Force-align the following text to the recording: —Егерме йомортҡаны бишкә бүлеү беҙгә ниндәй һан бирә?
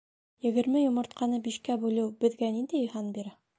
—Егерме 0.45 0.81
йомортҡаны 0.85 1.41
бишкә 1.49 1.77
бүлеү 1.85 2.09
беҙгә 2.25 2.53
ниндәй 2.59 2.93
һан 2.97 3.15
бирә? 3.19 3.39